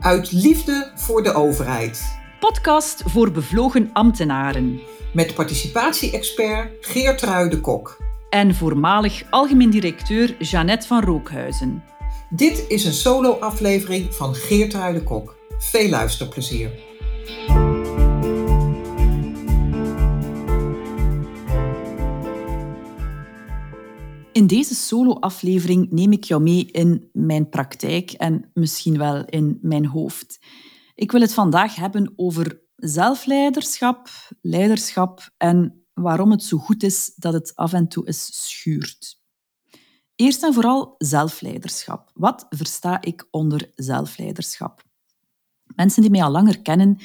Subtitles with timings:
[0.00, 2.18] Uit liefde voor de overheid.
[2.38, 4.80] Podcast voor bevlogen ambtenaren.
[5.12, 7.96] Met participatie-expert Geert de Kok.
[8.30, 11.82] En voormalig algemeen directeur Jeannette van Rookhuizen.
[12.28, 15.36] Dit is een solo-aflevering van Geert de Kok.
[15.58, 16.70] Veel luisterplezier.
[24.32, 29.86] In deze solo-aflevering neem ik jou mee in mijn praktijk en misschien wel in mijn
[29.86, 30.38] hoofd.
[30.94, 34.08] Ik wil het vandaag hebben over zelfleiderschap,
[34.40, 39.20] leiderschap en waarom het zo goed is dat het af en toe eens schuurt.
[40.14, 42.10] Eerst en vooral zelfleiderschap.
[42.14, 44.82] Wat versta ik onder zelfleiderschap?
[45.64, 46.98] Mensen die mij al langer kennen,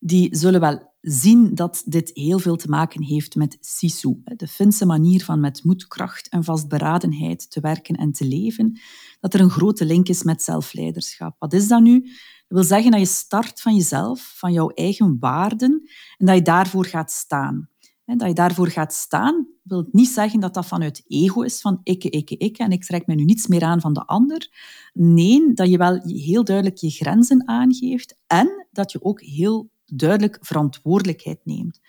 [0.00, 4.86] die zullen wel zien dat dit heel veel te maken heeft met Sisu, de Finse
[4.86, 8.80] manier van met moed, kracht en vastberadenheid te werken en te leven,
[9.20, 11.36] dat er een grote link is met zelfleiderschap.
[11.38, 12.00] Wat is dat nu?
[12.00, 16.42] Dat wil zeggen dat je start van jezelf, van jouw eigen waarden, en dat je
[16.42, 17.70] daarvoor gaat staan.
[18.04, 22.10] Dat je daarvoor gaat staan, wil niet zeggen dat dat vanuit ego is, van ikke,
[22.10, 24.50] ikke, ikke, en ik trek me nu niets meer aan van de ander.
[24.92, 30.38] Nee, dat je wel heel duidelijk je grenzen aangeeft en dat je ook heel duidelijk
[30.40, 31.80] verantwoordelijkheid neemt.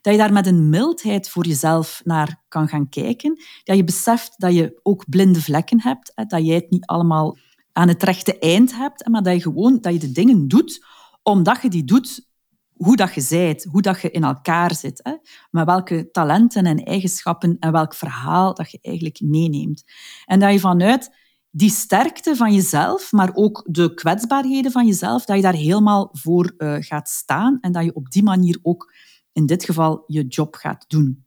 [0.00, 3.42] Dat je daar met een mildheid voor jezelf naar kan gaan kijken.
[3.64, 6.12] Dat je beseft dat je ook blinde vlekken hebt.
[6.14, 7.36] Dat jij het niet allemaal
[7.72, 9.08] aan het rechte eind hebt.
[9.08, 10.84] Maar dat je gewoon dat je de dingen doet
[11.22, 12.26] omdat je die doet
[12.72, 15.18] hoe dat je zijt, hoe dat je in elkaar zit.
[15.50, 19.84] Met welke talenten en eigenschappen en welk verhaal dat je eigenlijk meeneemt.
[20.24, 21.14] En dat je vanuit
[21.56, 26.54] die sterkte van jezelf, maar ook de kwetsbaarheden van jezelf, dat je daar helemaal voor
[26.58, 28.92] uh, gaat staan en dat je op die manier ook
[29.32, 31.24] in dit geval je job gaat doen.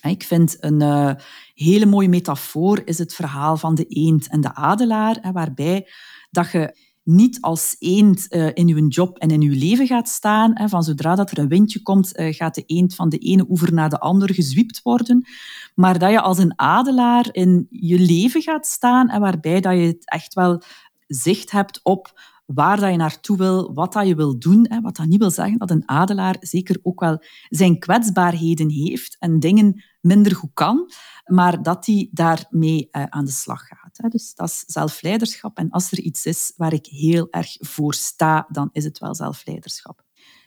[0.00, 1.12] Ik vind een uh,
[1.54, 5.88] hele mooie metafoor is het verhaal van de eend en de adelaar, waarbij
[6.30, 10.68] dat je niet als eend uh, in je job en in je leven gaat staan.
[10.68, 13.72] Van zodra dat er een windje komt, uh, gaat de eend van de ene oever
[13.72, 15.26] naar de andere gezwiept worden.
[15.74, 19.96] Maar dat je als een adelaar in je leven gaat staan en waarbij dat je
[20.04, 20.62] echt wel
[21.06, 24.66] zicht hebt op waar dat je naartoe wil, wat dat je wil doen.
[24.68, 24.80] Hè.
[24.80, 29.40] Wat dat niet wil zeggen dat een adelaar zeker ook wel zijn kwetsbaarheden heeft en
[29.40, 30.90] dingen minder goed kan,
[31.24, 33.98] maar dat hij daarmee uh, aan de slag gaat.
[33.98, 34.08] Hè.
[34.08, 35.58] Dus dat is zelfleiderschap.
[35.58, 39.14] En als er iets is waar ik heel erg voor sta, dan is het wel
[39.14, 40.02] zelfleiderschap.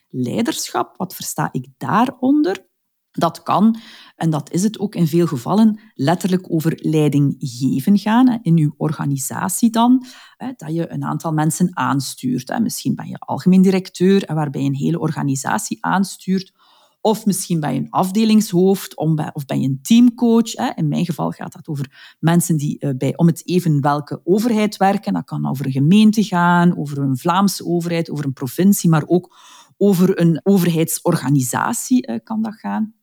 [0.10, 2.66] Leiderschap, wat versta ik daaronder?
[3.18, 3.78] Dat kan,
[4.16, 8.40] en dat is het ook in veel gevallen, letterlijk over leiding geven gaan.
[8.42, 10.06] In uw organisatie dan,
[10.38, 12.60] dat je een aantal mensen aanstuurt.
[12.62, 16.54] Misschien ben je algemeen directeur, waarbij je een hele organisatie aanstuurt.
[17.06, 18.98] Of misschien ben je een afdelingshoofd
[19.34, 20.54] of je een teamcoach.
[20.76, 24.78] In mijn geval gaat dat over mensen die eh, bij om het even welke overheid
[24.78, 25.14] werken.
[25.14, 29.38] Dat kan over een gemeente gaan, over een Vlaamse overheid, over een provincie, maar ook
[29.78, 32.94] over een overheidsorganisatie eh, kan dat gaan.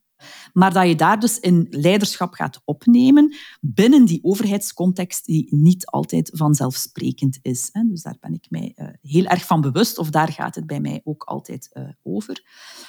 [0.53, 6.31] Maar dat je daar dus in leiderschap gaat opnemen binnen die overheidscontext die niet altijd
[6.35, 7.71] vanzelfsprekend is.
[7.87, 10.81] Dus daar ben ik mij eh, heel erg van bewust, of daar gaat het bij
[10.81, 12.43] mij ook altijd eh, over.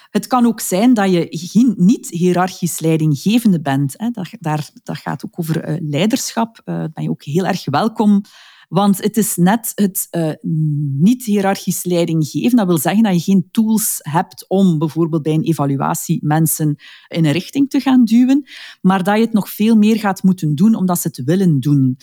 [0.09, 3.95] Het kan ook zijn dat je niet hiërarchisch leidinggevende bent.
[4.11, 6.61] Dat, daar, dat gaat ook over eh, leiderschap.
[6.65, 8.21] ben je ook heel erg welkom
[8.69, 10.31] want het is net het uh,
[10.99, 12.57] niet hiërarchisch leidinggeven.
[12.57, 16.75] Dat wil zeggen dat je geen tools hebt om bijvoorbeeld bij een evaluatie mensen
[17.07, 18.47] in een richting te gaan duwen,
[18.81, 21.97] maar dat je het nog veel meer gaat moeten doen omdat ze het willen doen.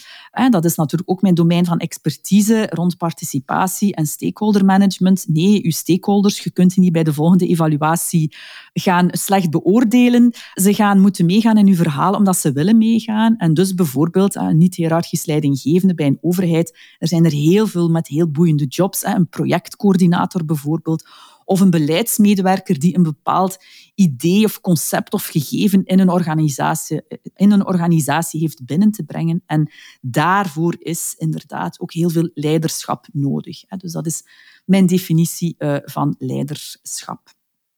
[0.50, 5.24] dat is natuurlijk ook mijn domein van expertise rond participatie en stakeholder management.
[5.28, 8.36] Nee, uw stakeholders, je kunt die niet bij de volgende evaluatie
[8.72, 10.32] gaan slecht beoordelen.
[10.54, 13.36] Ze gaan moeten meegaan in uw verhaal omdat ze willen meegaan.
[13.36, 16.49] En dus bijvoorbeeld een niet-hierarchisch leidinggevende bij een overheid.
[16.98, 19.04] Er zijn er heel veel met heel boeiende jobs.
[19.04, 21.08] Een projectcoördinator bijvoorbeeld.
[21.44, 23.56] Of een beleidsmedewerker die een bepaald
[23.94, 27.02] idee of concept of gegeven in een organisatie,
[27.34, 29.42] in een organisatie heeft binnen te brengen.
[29.46, 33.60] En daarvoor is inderdaad ook heel veel leiderschap nodig.
[33.60, 34.24] Dus dat is
[34.64, 37.32] mijn definitie eh, van leiderschap.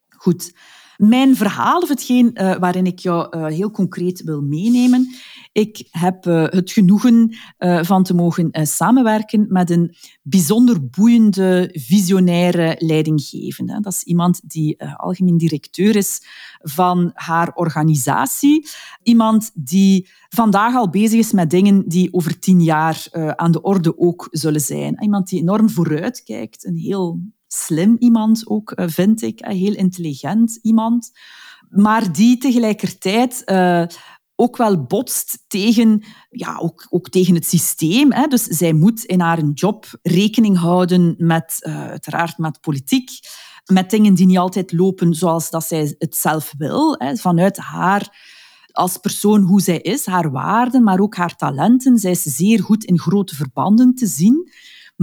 [0.09, 0.53] Goed.
[0.97, 5.09] Mijn verhaal, of hetgeen uh, waarin ik jou uh, heel concreet wil meenemen.
[5.53, 7.35] Ik heb uh, het genoegen
[7.83, 13.81] van te mogen samenwerken met een bijzonder boeiende, visionaire leidinggevende.
[13.81, 16.23] Dat is iemand die algemeen directeur is
[16.59, 18.69] van haar organisatie.
[19.03, 23.07] Iemand die vandaag al bezig is met dingen die over tien jaar
[23.37, 25.03] aan de orde ook zullen zijn.
[25.03, 27.21] Iemand die enorm vooruitkijkt, een heel
[27.53, 29.45] slim iemand ook, eh, vind ik.
[29.45, 31.11] Heel intelligent iemand.
[31.69, 33.85] Maar die tegelijkertijd uh,
[34.37, 38.13] ook wel botst tegen, ja, ook, ook tegen het systeem.
[38.13, 38.27] Hè.
[38.27, 43.11] Dus zij moet in haar job rekening houden met, uh, uiteraard met politiek,
[43.73, 46.95] met dingen die niet altijd lopen zoals dat zij het zelf wil.
[46.99, 47.17] Hè.
[47.17, 48.31] Vanuit haar
[48.73, 51.99] als persoon hoe zij is, haar waarden, maar ook haar talenten.
[51.99, 54.51] Zij is zeer goed in grote verbanden te zien,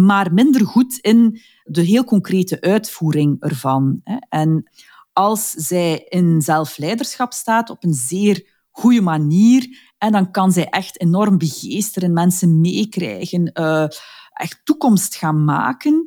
[0.06, 4.02] maar minder goed in de heel concrete uitvoering ervan.
[4.30, 4.70] En
[5.14, 11.02] als zij in zelfleiderschap staat op een zeer goede manier, en dan kan zij echt
[11.02, 13.88] enorm begeesteren, mensen meekrijgen, uh,
[14.34, 16.06] echt toekomst gaan maken.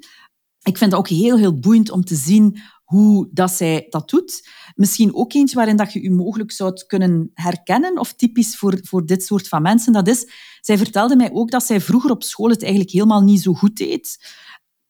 [0.62, 2.60] Ik vind het ook heel, heel boeiend om te zien
[2.92, 4.48] hoe dat zij dat doet.
[4.74, 9.06] Misschien ook eentje waarin dat je je mogelijk zou kunnen herkennen, of typisch voor, voor
[9.06, 9.92] dit soort van mensen.
[9.92, 10.28] Dat is,
[10.60, 13.76] zij vertelde mij ook dat zij vroeger op school het eigenlijk helemaal niet zo goed
[13.76, 14.34] deed.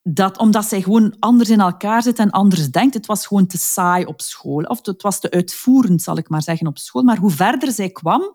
[0.02, 2.94] Dat, omdat zij gewoon anders in elkaar zit en anders denkt.
[2.94, 4.62] Het was gewoon te saai op school.
[4.62, 7.02] Of het was te uitvoerend, zal ik maar zeggen, op school.
[7.02, 8.34] Maar hoe verder zij kwam,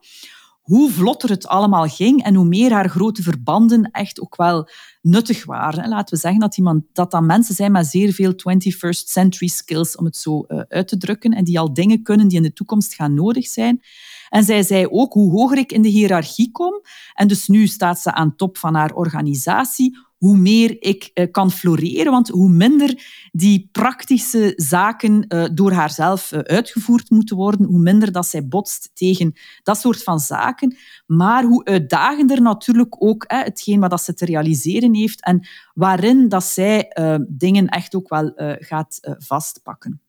[0.68, 4.70] hoe vlotter het allemaal ging en hoe meer haar grote verbanden echt ook wel
[5.02, 5.90] nuttig waren.
[5.90, 10.06] Laten we zeggen dat, iemand, dat mensen zijn met zeer veel 21st century skills, om
[10.06, 12.94] het zo uh, uit te drukken, en die al dingen kunnen die in de toekomst
[12.94, 13.82] gaan nodig zijn.
[14.30, 16.82] En zij zei ook, hoe hoger ik in de hiërarchie kom,
[17.14, 21.52] en dus nu staat ze aan top van haar organisatie, hoe meer ik uh, kan
[21.52, 22.12] floreren.
[22.12, 28.12] Want hoe minder die praktische zaken uh, door haarzelf uh, uitgevoerd moeten worden, hoe minder
[28.12, 29.34] dat zij botst tegen
[29.64, 30.78] dat soort van zaken.
[31.06, 36.44] Maar hoe uitdagender natuurlijk ook hetgeen wat dat ze te realiseren heeft en waarin dat
[36.44, 36.92] zij
[37.28, 40.02] dingen echt ook wel gaat vastpakken.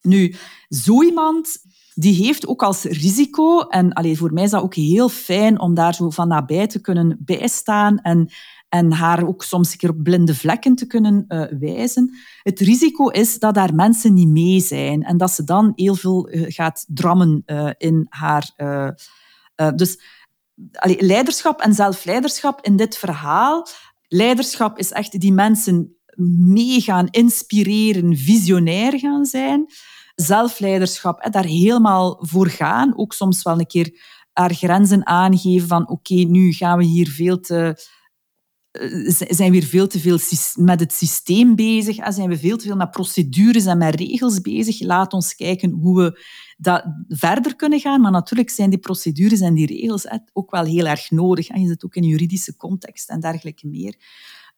[0.00, 0.34] Nu,
[0.68, 1.58] zo iemand
[1.94, 5.74] die heeft ook als risico, en allee, voor mij is dat ook heel fijn om
[5.74, 8.30] daar zo van nabij te kunnen bijstaan en
[8.74, 12.14] en haar ook soms een keer op blinde vlekken te kunnen uh, wijzen.
[12.42, 16.30] Het risico is dat daar mensen niet mee zijn en dat ze dan heel veel
[16.30, 18.50] uh, gaat drammen uh, in haar.
[19.74, 19.98] dus
[20.98, 23.66] leiderschap en zelfleiderschap in dit verhaal.
[24.08, 25.96] Leiderschap is echt die mensen
[26.56, 29.66] mee gaan inspireren, visionair gaan zijn.
[30.14, 32.92] Zelfleiderschap, hè, daar helemaal voor gaan.
[32.96, 34.00] Ook soms wel een keer
[34.32, 37.84] haar grenzen aangeven van oké, nu gaan we hier veel te eh,
[39.28, 40.18] zijn we weer veel te veel
[40.54, 42.12] met het systeem bezig.
[42.12, 44.80] Zijn we veel te veel met procedures en met regels bezig.
[44.80, 46.20] Laat ons kijken hoe we
[46.56, 48.00] dat verder kunnen gaan.
[48.00, 51.46] Maar natuurlijk zijn die procedures en die regels ook wel heel erg nodig.
[51.46, 53.94] Je zit ook in juridische context en dergelijke meer.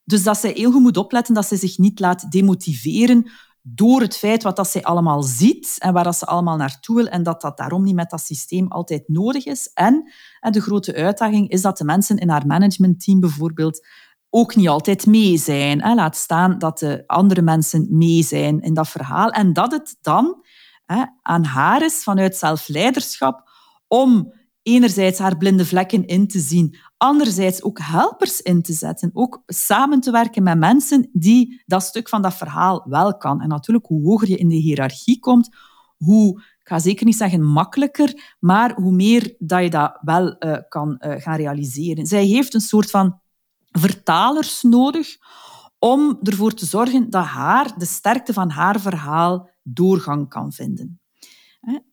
[0.03, 3.31] Dus dat zij heel goed moet opletten dat ze zich niet laat demotiveren
[3.61, 7.07] door het feit wat dat zij allemaal ziet en waar dat ze allemaal naartoe wil
[7.07, 9.71] en dat dat daarom niet met dat systeem altijd nodig is.
[9.73, 10.11] En
[10.49, 13.87] de grote uitdaging is dat de mensen in haar managementteam bijvoorbeeld
[14.37, 15.95] ook niet altijd mee zijn.
[15.95, 19.29] Laat staan dat de andere mensen mee zijn in dat verhaal.
[19.29, 20.45] En dat het dan
[20.85, 23.49] hè, aan haar is vanuit zelfleiderschap
[23.87, 29.41] om enerzijds haar blinde vlekken in te zien, anderzijds ook helpers in te zetten, ook
[29.45, 33.41] samen te werken met mensen die dat stuk van dat verhaal wel kan.
[33.41, 35.55] En natuurlijk, hoe hoger je in de hiërarchie komt,
[35.97, 40.57] hoe, ik ga zeker niet zeggen makkelijker, maar hoe meer dat je dat wel uh,
[40.69, 42.05] kan uh, gaan realiseren.
[42.05, 43.19] Zij heeft een soort van
[43.79, 45.17] vertalers nodig
[45.79, 50.99] om ervoor te zorgen dat haar, de sterkte van haar verhaal doorgang kan vinden.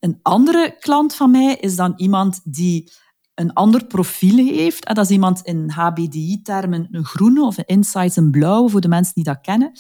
[0.00, 2.92] Een andere klant van mij is dan iemand die
[3.34, 4.86] een ander profiel heeft.
[4.86, 9.14] Dat is iemand in HBDI-termen een groene of een insights een blauwe, voor de mensen
[9.14, 9.72] die dat kennen.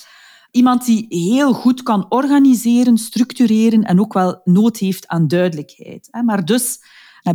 [0.50, 6.08] Iemand die heel goed kan organiseren, structureren en ook wel nood heeft aan duidelijkheid.
[6.24, 6.78] Maar dus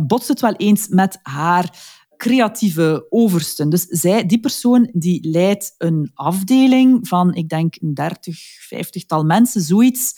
[0.02, 1.78] botst het wel eens met haar
[2.20, 3.70] creatieve oversten.
[3.70, 8.38] Dus zij, die persoon die leidt een afdeling van, ik denk, een 30,
[8.74, 10.14] 50-tal mensen, zoiets,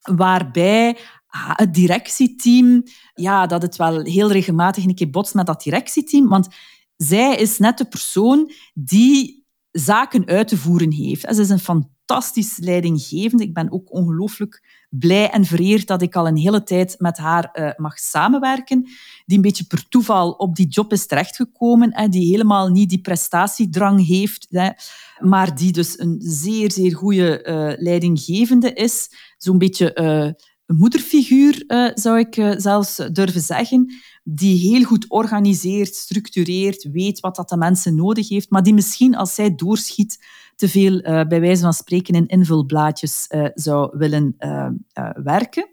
[0.00, 0.96] waarbij
[1.28, 2.82] het directieteam,
[3.14, 6.48] ja, dat het wel heel regelmatig een keer botst met dat directieteam, want
[6.96, 11.34] zij is net de persoon die zaken uit te voeren heeft.
[11.34, 13.44] Ze is een fantastisch leidinggevende.
[13.44, 17.50] Ik ben ook ongelooflijk blij en vereerd dat ik al een hele tijd met haar
[17.52, 18.82] uh, mag samenwerken.
[19.26, 21.94] Die een beetje per toeval op die job is terechtgekomen.
[21.94, 24.46] Hè, die helemaal niet die prestatiedrang heeft.
[24.50, 24.70] Hè,
[25.18, 29.10] maar die dus een zeer, zeer goede uh, leidinggevende is.
[29.36, 30.30] Zo'n beetje uh,
[30.66, 33.94] een moederfiguur, zou ik zelfs durven zeggen.
[34.24, 38.50] Die heel goed organiseert, structureert, weet wat dat de mensen nodig heeft.
[38.50, 40.18] Maar die misschien, als zij doorschiet,
[40.58, 44.68] te veel, uh, bij wijze van spreken, in invulblaadjes uh, zou willen uh,
[45.14, 45.68] werken.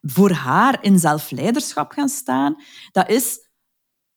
[0.00, 2.56] Voor haar in zelfleiderschap gaan staan,
[2.92, 3.48] dat is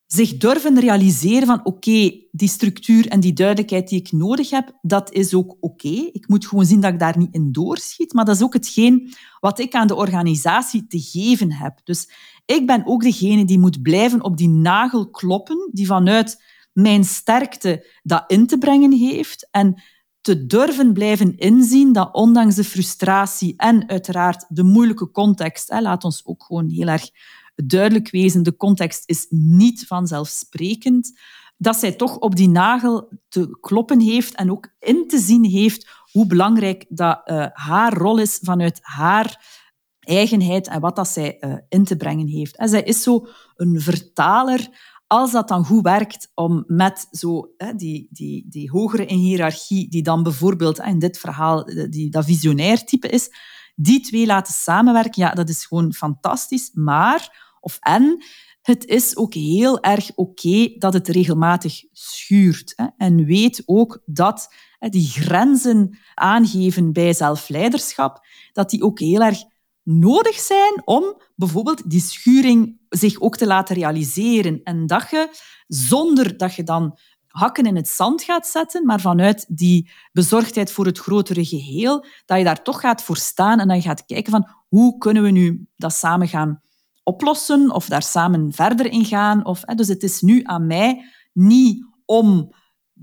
[0.05, 5.11] zich durven realiseren van oké, die structuur en die duidelijkheid die ik nodig heb, dat
[5.11, 6.09] is ook oké.
[6.11, 8.13] Ik moet gewoon zien dat ik daar niet in doorschiet.
[8.13, 11.79] Maar dat is ook hetgeen wat ik aan de organisatie te geven heb.
[11.83, 12.09] Dus
[12.45, 16.43] ik ben ook degene die moet blijven op die nagel kloppen, die vanuit
[16.81, 19.47] mijn sterkte dat in te brengen heeft.
[19.51, 19.81] En
[20.21, 26.03] te durven blijven inzien dat ondanks de frustratie en uiteraard de moeilijke context, hè, laat
[26.03, 27.09] ons ook gewoon heel erg
[27.55, 31.19] duidelijk wezen, de context is niet vanzelfsprekend,
[31.57, 35.89] dat zij toch op die nagel te kloppen heeft en ook in te zien heeft
[36.11, 39.57] hoe belangrijk dat uh, haar rol is vanuit haar
[39.99, 42.57] eigenheid en wat dat zij uh, in te brengen heeft.
[42.57, 44.67] En zij is zo een vertaler
[45.09, 49.89] als dat dan goed werkt om met zo, hè, die, die, die hogere in hiërarchie,
[49.89, 53.29] die dan bijvoorbeeld in dit verhaal die, dat visionair type is,
[53.75, 56.71] die twee laten samenwerken, ja, dat is gewoon fantastisch.
[56.73, 58.23] Maar of en
[58.61, 62.73] het is ook heel erg oké dat het regelmatig schuurt.
[62.75, 62.85] Hè.
[62.97, 69.43] En weet ook dat hè, die grenzen aangeven bij zelfleiderschap, dat die ook heel erg
[69.91, 74.61] nodig zijn om bijvoorbeeld die schuring zich ook te laten realiseren.
[74.63, 75.29] En dat je,
[75.67, 80.85] zonder dat je dan hakken in het zand gaat zetten, maar vanuit die bezorgdheid voor
[80.85, 84.31] het grotere geheel, dat je daar toch gaat voor staan en dat je gaat kijken
[84.31, 86.61] van hoe kunnen we nu dat samen gaan
[87.03, 89.45] oplossen of daar samen verder in gaan.
[89.45, 92.53] Of, hè, dus het is nu aan mij niet om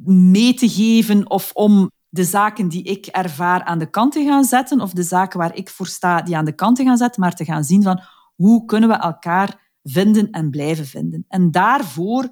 [0.05, 4.44] mee te geven of om de zaken die ik ervaar aan de kant te gaan
[4.44, 7.20] zetten of de zaken waar ik voor sta die aan de kant te gaan zetten,
[7.20, 8.00] maar te gaan zien van
[8.35, 11.25] hoe kunnen we elkaar vinden en blijven vinden.
[11.28, 12.28] En daarvoor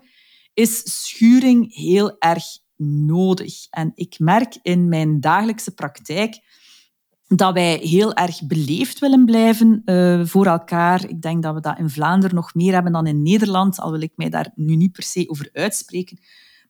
[0.55, 2.45] is schuring heel erg
[3.07, 3.67] nodig.
[3.71, 6.43] En ik merk in mijn dagelijkse praktijk
[7.27, 11.09] dat wij heel erg beleefd willen blijven uh, voor elkaar.
[11.09, 14.01] Ik denk dat we dat in Vlaanderen nog meer hebben dan in Nederland, al wil
[14.01, 16.19] ik mij daar nu niet per se over uitspreken.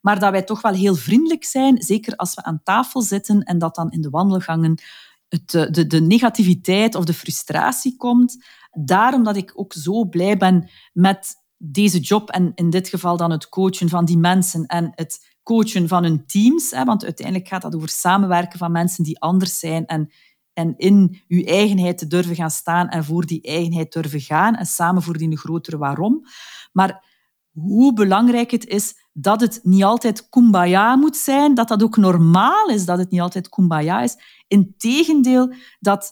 [0.05, 3.57] Maar dat wij toch wel heel vriendelijk zijn, zeker als we aan tafel zitten en
[3.57, 4.81] dat dan in de wandelgangen
[5.27, 8.45] het, eh, de, de negativiteit of de frustratie komt.
[8.71, 13.31] Daarom dat ik ook zo blij ben met deze job en in dit geval dan
[13.31, 16.71] het coachen van die mensen en het coachen van hun teams.
[16.71, 20.11] Hè, want uiteindelijk gaat dat over samenwerken van mensen die anders zijn en
[20.53, 24.65] en in uw eigenheid te durven gaan staan en voor die eigenheid durven gaan en
[24.65, 26.25] samen voor die grotere waarom.
[26.71, 27.03] Maar
[27.51, 32.67] hoe belangrijk het is dat het niet altijd kumbaya moet zijn, dat dat ook normaal
[32.67, 34.17] is dat het niet altijd kumbaya is.
[34.47, 36.11] Integendeel, dat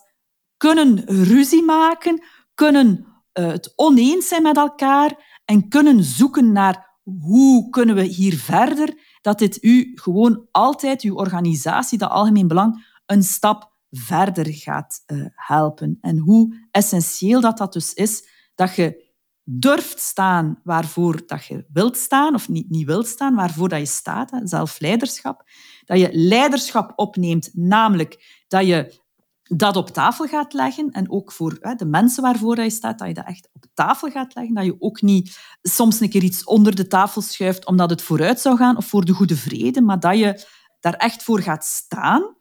[0.58, 3.06] kunnen ruzie maken, kunnen
[3.40, 9.18] uh, het oneens zijn met elkaar en kunnen zoeken naar hoe kunnen we hier verder,
[9.22, 15.26] dat dit u gewoon altijd, uw organisatie, dat algemeen belang, een stap verder gaat uh,
[15.36, 15.98] helpen.
[16.02, 19.03] En hoe essentieel dat dat dus is, dat je
[19.44, 23.86] durft staan waarvoor dat je wilt staan, of niet, niet wilt staan, waarvoor dat je
[23.86, 25.44] staat, hè, zelfleiderschap.
[25.86, 29.02] Dat je leiderschap opneemt, namelijk dat je
[29.44, 33.08] dat op tafel gaat leggen en ook voor hè, de mensen waarvoor je staat, dat
[33.08, 34.54] je dat echt op tafel gaat leggen.
[34.54, 38.40] Dat je ook niet soms een keer iets onder de tafel schuift omdat het vooruit
[38.40, 40.46] zou gaan of voor de goede vrede, maar dat je
[40.80, 42.36] daar echt voor gaat staan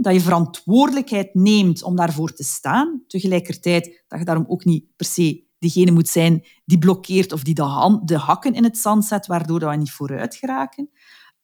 [0.00, 3.02] dat je verantwoordelijkheid neemt om daarvoor te staan.
[3.06, 7.54] Tegelijkertijd dat je daarom ook niet per se diegene moet zijn die blokkeert of die
[7.54, 10.90] de, de hakken in het zand zet, waardoor we niet vooruit geraken.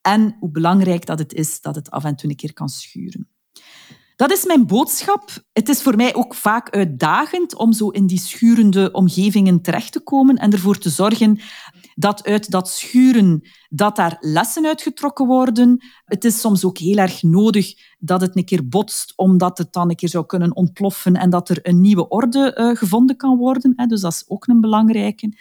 [0.00, 3.28] En hoe belangrijk dat het is dat het af en toe een keer kan schuren.
[4.22, 5.30] Dat is mijn boodschap.
[5.52, 10.00] Het is voor mij ook vaak uitdagend om zo in die schurende omgevingen terecht te
[10.00, 11.40] komen en ervoor te zorgen
[11.94, 15.84] dat uit dat schuren dat daar lessen uitgetrokken worden.
[16.04, 19.90] Het is soms ook heel erg nodig dat het een keer botst, omdat het dan
[19.90, 23.74] een keer zou kunnen ontploffen en dat er een nieuwe orde uh, gevonden kan worden.
[23.88, 25.32] Dus dat is ook een belangrijke.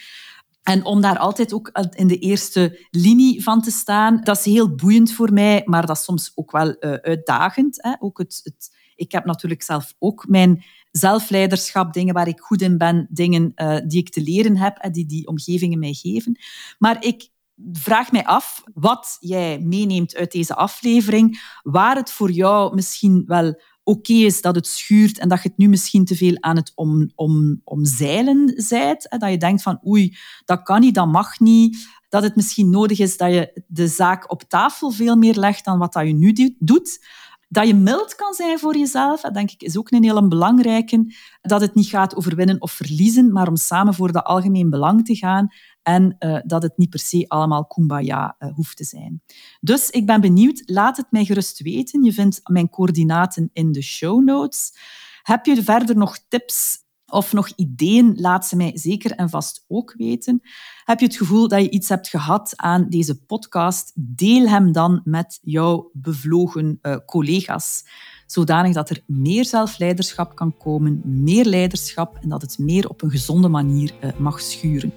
[0.64, 4.76] En om daar altijd ook in de eerste linie van te staan, dat is heel
[4.76, 7.78] boeiend voor mij, maar dat is soms ook wel uh, uitdagend.
[7.82, 7.94] Hè.
[8.00, 12.78] Ook het, het, ik heb natuurlijk zelf ook mijn zelfleiderschap, dingen waar ik goed in
[12.78, 16.40] ben, dingen uh, die ik te leren heb en die die omgevingen mij geven.
[16.78, 17.30] Maar ik
[17.72, 23.62] vraag mij af wat jij meeneemt uit deze aflevering, waar het voor jou misschien wel
[23.84, 26.72] oké is dat het schuurt en dat je het nu misschien te veel aan het
[26.76, 29.16] om, om, omzeilen zijt.
[29.18, 31.88] Dat je denkt van oei, dat kan niet, dat mag niet.
[32.10, 35.80] Dat het misschien nodig is dat je de zaak op tafel veel meer legt dan
[35.80, 37.06] wat dat je nu doet.
[37.48, 41.14] Dat je mild kan zijn voor jezelf, denk ik, is ook een hele belangrijke.
[41.42, 45.06] Dat het niet gaat over winnen of verliezen, maar om samen voor dat algemeen belang
[45.06, 45.48] te gaan.
[45.84, 49.22] En uh, dat het niet per se allemaal kumbaya uh, hoeft te zijn.
[49.60, 50.64] Dus ik ben benieuwd.
[50.66, 52.04] Laat het mij gerust weten.
[52.04, 54.74] Je vindt mijn coördinaten in de show notes.
[55.22, 56.80] Heb je verder nog tips
[57.12, 60.42] of nog ideeën, laat ze mij zeker en vast ook weten.
[60.84, 63.92] Heb je het gevoel dat je iets hebt gehad aan deze podcast?
[63.96, 67.86] Deel hem dan met jouw bevlogen uh, collega's,
[68.26, 73.12] zodanig dat er meer zelfleiderschap kan komen, meer leiderschap en dat het meer op een
[73.12, 74.94] gezonde manier mag schuren.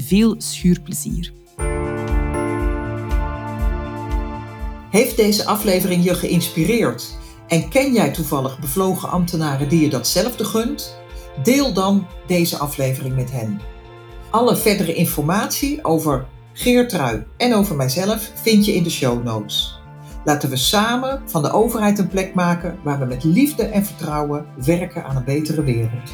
[0.00, 1.32] Veel schuurplezier.
[4.90, 7.16] Heeft deze aflevering je geïnspireerd?
[7.48, 10.96] En ken jij toevallig bevlogen ambtenaren die je datzelfde gunt?
[11.42, 13.60] Deel dan deze aflevering met hen.
[14.30, 19.80] Alle verdere informatie over Geertrui en over mijzelf vind je in de show notes.
[20.24, 24.46] Laten we samen van de overheid een plek maken waar we met liefde en vertrouwen
[24.64, 26.10] werken aan een betere wereld.